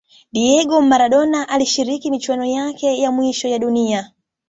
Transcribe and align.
diego 0.33 0.81
maradona 0.81 1.49
alishiriki 1.49 2.11
michuano 2.11 2.45
yake 2.45 2.99
ya 2.99 3.11
mwisho 3.11 3.47
ya 3.47 3.59
dunia 3.59 4.11